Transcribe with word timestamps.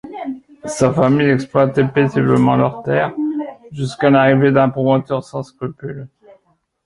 Sa 0.65 0.91
famille 0.91 1.29
exploitait 1.29 1.87
paisiblement 1.87 2.55
leurs 2.55 2.81
terres 2.81 3.13
jusqu'à 3.71 4.09
l'arrivée 4.09 4.51
d'un 4.51 4.69
promoteur 4.69 5.23
sans 5.23 5.43
scrupules. 5.43 6.07